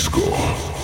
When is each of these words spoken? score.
score. 0.00 0.79